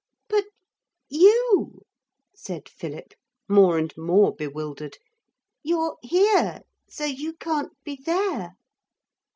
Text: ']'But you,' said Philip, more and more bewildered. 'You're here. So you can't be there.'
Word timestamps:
']'But 0.29 0.45
you,' 1.09 1.83
said 2.35 2.67
Philip, 2.67 3.13
more 3.47 3.77
and 3.77 3.95
more 3.95 4.33
bewildered. 4.35 4.97
'You're 5.61 5.97
here. 6.01 6.61
So 6.89 7.05
you 7.05 7.33
can't 7.33 7.73
be 7.83 8.01
there.' 8.03 8.55